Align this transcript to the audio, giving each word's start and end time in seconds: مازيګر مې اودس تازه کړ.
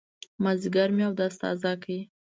مازيګر 0.43 0.89
مې 0.95 1.03
اودس 1.07 1.33
تازه 1.41 1.71
کړ. 1.81 1.89